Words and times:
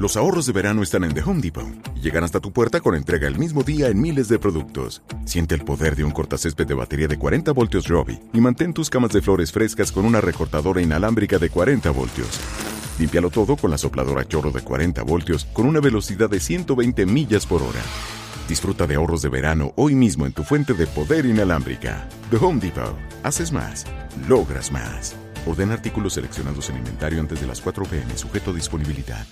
Los 0.00 0.16
ahorros 0.16 0.46
de 0.46 0.54
verano 0.54 0.82
están 0.82 1.04
en 1.04 1.12
The 1.12 1.20
Home 1.20 1.42
Depot 1.42 1.66
y 1.94 2.00
llegan 2.00 2.24
hasta 2.24 2.40
tu 2.40 2.52
puerta 2.52 2.80
con 2.80 2.94
entrega 2.94 3.28
el 3.28 3.36
mismo 3.36 3.62
día 3.62 3.88
en 3.88 4.00
miles 4.00 4.28
de 4.28 4.38
productos. 4.38 5.02
Siente 5.26 5.54
el 5.54 5.62
poder 5.62 5.94
de 5.94 6.04
un 6.04 6.10
cortacésped 6.10 6.66
de 6.66 6.72
batería 6.72 7.06
de 7.06 7.18
40 7.18 7.52
voltios 7.52 7.86
Robbie 7.86 8.18
y 8.32 8.40
mantén 8.40 8.72
tus 8.72 8.88
camas 8.88 9.12
de 9.12 9.20
flores 9.20 9.52
frescas 9.52 9.92
con 9.92 10.06
una 10.06 10.22
recortadora 10.22 10.80
inalámbrica 10.80 11.38
de 11.38 11.50
40 11.50 11.90
voltios. 11.90 12.40
Límpialo 12.98 13.28
todo 13.28 13.56
con 13.56 13.70
la 13.70 13.76
sopladora 13.76 14.26
chorro 14.26 14.50
de 14.50 14.62
40 14.62 15.02
voltios 15.02 15.44
con 15.52 15.66
una 15.66 15.80
velocidad 15.80 16.30
de 16.30 16.40
120 16.40 17.04
millas 17.04 17.44
por 17.44 17.60
hora. 17.60 17.82
Disfruta 18.48 18.86
de 18.86 18.94
ahorros 18.94 19.20
de 19.20 19.28
verano 19.28 19.74
hoy 19.76 19.94
mismo 19.94 20.24
en 20.24 20.32
tu 20.32 20.44
fuente 20.44 20.72
de 20.72 20.86
poder 20.86 21.26
inalámbrica. 21.26 22.08
The 22.30 22.38
Home 22.38 22.58
Depot. 22.58 22.96
Haces 23.22 23.52
más. 23.52 23.84
Logras 24.26 24.72
más. 24.72 25.14
Orden 25.44 25.70
artículos 25.72 26.14
seleccionados 26.14 26.70
en 26.70 26.78
inventario 26.78 27.20
antes 27.20 27.38
de 27.38 27.46
las 27.46 27.60
4 27.60 27.84
pm, 27.84 28.16
sujeto 28.16 28.52
a 28.52 28.54
disponibilidad. 28.54 29.26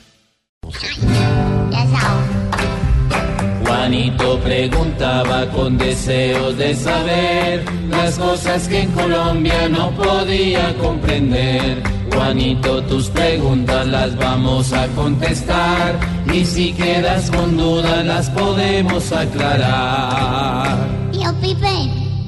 Juanito 3.64 4.38
preguntaba 4.40 5.46
con 5.50 5.78
deseos 5.78 6.56
de 6.58 6.74
saber 6.74 7.64
las 7.88 8.18
cosas 8.18 8.68
que 8.68 8.82
en 8.82 8.92
Colombia 8.92 9.68
no 9.68 9.90
podía 9.92 10.74
comprender. 10.76 11.82
Juanito, 12.12 12.82
tus 12.84 13.08
preguntas 13.08 13.86
las 13.86 14.16
vamos 14.16 14.72
a 14.72 14.86
contestar 14.88 15.98
y 16.32 16.44
si 16.44 16.72
quedas 16.72 17.30
con 17.30 17.56
dudas 17.56 18.04
las 18.04 18.28
podemos 18.30 19.10
aclarar. 19.12 20.76
Tío 21.12 21.32
Pipe, 21.40 21.66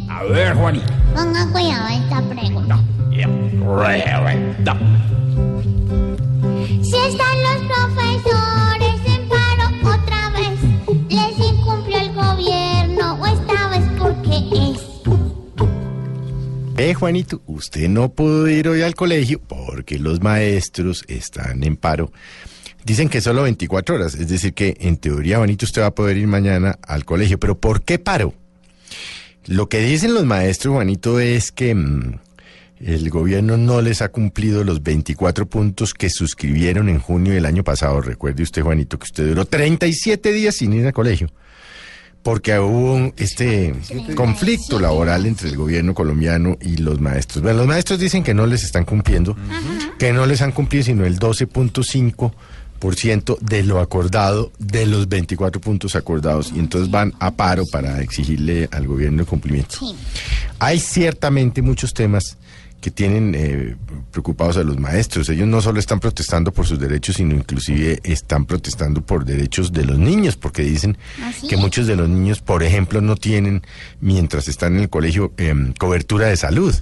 A 0.09 0.23
ver, 0.25 0.55
Juanito. 0.55 0.93
ponga 1.15 1.47
cuidado 1.53 1.87
a 1.87 1.95
esta 1.95 2.23
pregunta. 2.23 2.79
Si 6.83 6.97
están 6.97 7.37
los 7.43 7.69
Juanito, 16.95 17.43
usted 17.47 17.89
no 17.91 18.13
pudo 18.15 18.49
ir 18.49 18.67
hoy 18.67 18.81
al 18.81 18.95
colegio 18.95 19.39
porque 19.39 19.99
los 19.99 20.23
maestros 20.23 21.05
están 21.09 21.63
en 21.63 21.77
paro. 21.77 22.11
Dicen 22.87 23.11
que 23.11 23.21
solo 23.21 23.43
24 23.43 23.97
horas, 23.97 24.15
es 24.15 24.29
decir 24.29 24.55
que 24.55 24.77
en 24.81 24.97
teoría, 24.97 25.37
Juanito, 25.37 25.67
usted 25.67 25.83
va 25.83 25.89
a 25.89 25.95
poder 25.95 26.17
ir 26.17 26.27
mañana 26.27 26.79
al 26.83 27.05
colegio. 27.05 27.39
Pero 27.39 27.61
¿por 27.61 27.83
qué 27.83 27.99
paro? 27.99 28.33
Lo 29.47 29.69
que 29.69 29.81
dicen 29.81 30.15
los 30.15 30.25
maestros, 30.25 30.73
Juanito, 30.75 31.21
es 31.21 31.53
que 31.53 31.75
mm, 31.75 32.19
el 32.81 33.11
gobierno 33.11 33.59
no 33.59 33.83
les 33.83 34.01
ha 34.01 34.09
cumplido 34.09 34.65
los 34.65 34.83
24 34.83 35.47
puntos 35.47 35.93
que 35.93 36.09
suscribieron 36.09 36.89
en 36.89 36.99
junio 36.99 37.35
del 37.35 37.45
año 37.45 37.63
pasado. 37.63 38.01
Recuerde 38.01 38.43
usted, 38.43 38.63
Juanito, 38.63 38.99
que 38.99 39.05
usted 39.05 39.29
duró 39.29 39.45
37 39.45 40.33
días 40.33 40.57
sin 40.57 40.73
ir 40.73 40.87
al 40.87 40.95
colegio 40.95 41.29
porque 42.23 42.59
hubo 42.59 42.95
un- 42.95 43.15
este 43.17 43.75
conflicto 44.15 44.79
laboral 44.79 45.25
entre 45.27 45.49
el 45.49 45.57
gobierno 45.57 45.95
colombiano 45.95 46.57
y 46.61 46.77
los 46.77 47.01
maestros. 47.01 47.43
Bueno, 47.43 47.59
los 47.61 47.67
maestros 47.67 47.99
dicen 47.99 48.23
que 48.23 48.35
no 48.35 48.47
les 48.47 48.63
están 48.65 48.85
cumpliendo, 48.85 49.35
que 49.99 50.13
no 50.13 50.27
les 50.27 50.43
han 50.43 50.53
cumplido 50.53 50.85
sino 50.85 51.05
el 51.07 51.19
12.5% 51.19 53.39
de 53.41 53.63
lo 53.63 53.81
acordado, 53.81 54.53
de 54.59 54.87
los 54.87 55.09
24 55.09 55.61
puntos 55.61 55.97
acordados, 55.97 56.53
y 56.55 56.59
entonces 56.59 56.91
van 56.91 57.13
a 57.21 57.31
paro 57.33 57.65
para 57.67 58.01
exigirle 58.01 58.69
al 58.73 58.87
gobierno 58.87 59.21
el 59.23 59.27
cumplimiento. 59.27 59.77
Sí. 59.79 59.95
Hay 60.59 60.79
ciertamente 60.79 61.63
muchos 61.63 61.95
temas 61.95 62.37
que 62.81 62.91
tienen 62.91 63.35
eh, 63.37 63.77
preocupados 64.11 64.57
a 64.57 64.63
los 64.65 64.79
maestros. 64.79 65.29
Ellos 65.29 65.47
no 65.47 65.61
solo 65.61 65.79
están 65.79 66.01
protestando 66.01 66.53
por 66.53 66.67
sus 66.67 66.79
derechos, 66.79 67.17
sino 67.17 67.35
inclusive 67.35 68.01
están 68.05 68.47
protestando 68.47 69.03
por 69.03 69.25
derechos 69.25 69.73
de 69.73 69.85
los 69.85 69.99
niños, 69.99 70.37
porque 70.37 70.63
dicen 70.63 70.97
Así 71.23 71.47
que 71.49 71.57
es. 71.57 71.61
muchos 71.61 71.87
de 71.87 71.97
los 71.97 72.09
niños, 72.09 72.41
por 72.41 72.63
ejemplo, 72.63 73.01
no 73.01 73.17
tienen, 73.17 73.63
mientras 74.01 74.49
están 74.49 74.77
en 74.77 74.83
el 74.83 74.89
colegio, 74.89 75.33
em, 75.37 75.73
cobertura 75.75 76.29
de 76.29 76.37
salud. 76.37 76.75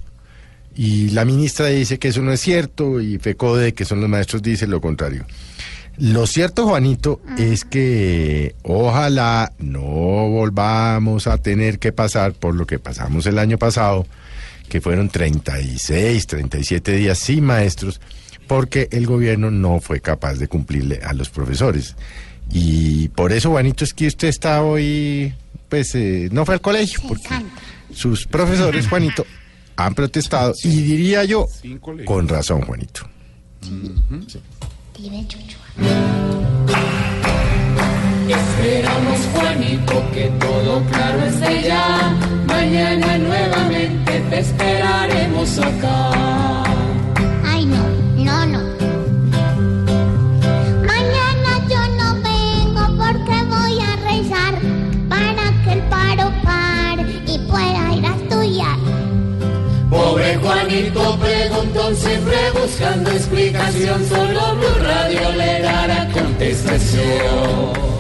Y 0.75 1.11
la 1.11 1.25
ministra 1.25 1.67
dice 1.67 1.99
que 1.99 2.09
eso 2.09 2.23
no 2.23 2.33
es 2.33 2.41
cierto 2.41 3.01
y 3.01 3.19
FECODE, 3.19 3.75
que 3.75 3.85
son 3.85 4.01
los 4.01 4.09
maestros, 4.09 4.43
dice 4.43 4.69
lo 4.69 4.81
contrario. 4.81 5.27
Lo 5.97 6.29
cierto, 6.29 6.65
Juanito, 6.69 7.21
es 7.39 7.65
que 7.65 8.55
ojalá 8.63 9.53
no 9.59 9.81
volvamos 9.81 11.27
a 11.27 11.39
tener 11.39 11.81
que 11.81 11.91
pasar 11.91 12.35
por 12.35 12.55
lo 12.55 12.67
que 12.69 12.79
pasamos 12.79 13.27
el 13.27 13.37
año 13.41 13.59
pasado, 13.59 14.07
que 14.69 14.81
fueron 14.81 15.09
36, 15.09 16.27
37 16.27 16.93
días 16.93 17.19
sin 17.19 17.45
maestros, 17.45 18.01
porque 18.47 18.89
el 18.93 19.07
gobierno 19.07 19.51
no 19.51 19.81
fue 19.81 20.01
capaz 20.01 20.35
de 20.35 20.49
cumplirle 20.49 21.01
a 21.03 21.13
los 21.13 21.31
profesores. 21.31 21.97
Y 22.51 23.09
por 23.09 23.33
eso, 23.33 23.51
Juanito, 23.51 23.85
es 23.85 23.93
que 23.93 24.07
usted 24.07 24.29
está 24.29 24.63
hoy, 24.63 25.35
pues, 25.69 25.95
eh, 25.95 26.29
no 26.33 26.47
fue 26.47 26.55
al 26.55 26.61
colegio, 26.61 27.01
porque 27.07 27.29
sus 27.93 28.27
profesores, 28.27 28.89
Juanito, 28.89 29.27
han 29.77 29.95
protestado, 29.95 30.55
y 30.65 30.83
diría 30.83 31.25
yo, 31.25 31.47
con 32.05 32.27
razón, 32.29 32.63
Juanito. 32.63 33.03
Esperamos, 38.29 39.19
Juanito, 39.33 40.11
que 40.13 40.27
todo 40.39 40.85
claro 40.87 41.25
esté 41.25 41.63
ya. 41.63 42.15
Mañana 42.47 43.19
nuevamente 43.19 43.98
te 44.31 44.41
esperaremos 44.41 45.59
acá. 45.59 46.11
Ay, 47.45 47.65
no, 47.67 47.83
no, 48.17 48.47
no. 48.47 48.61
Mañana 50.87 51.51
yo 51.69 51.83
no 51.99 52.15
vengo 52.23 52.83
porque 52.97 53.37
voy 53.49 53.79
a 53.81 53.97
rezar 54.11 54.55
para 55.09 55.45
que 55.65 55.73
el 55.73 55.83
paro 55.89 56.33
pare 56.45 57.03
y 57.27 57.39
pueda 57.51 57.95
ir 57.95 58.07
a 58.07 58.17
estudiar. 58.17 58.79
Pobre 59.91 60.37
Juanito 60.37 61.19
preguntó 61.19 61.95
siempre 61.95 62.37
buscando 62.61 63.11
explicación, 63.11 64.05
solo 64.09 64.57
Blue 64.57 64.85
Radio 64.85 65.33
le 65.33 65.63
dará 65.63 66.09
contestación. 66.13 67.98